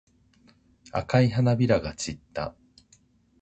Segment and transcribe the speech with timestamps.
[0.91, 2.55] 赤い花びらが散った。